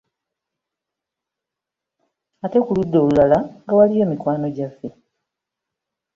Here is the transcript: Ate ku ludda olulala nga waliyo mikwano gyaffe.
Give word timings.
Ate 2.45 2.57
ku 2.65 2.71
ludda 2.77 2.97
olulala 3.03 3.37
nga 3.63 3.73
waliyo 3.77 4.05
mikwano 4.11 4.47
gyaffe. 4.55 4.89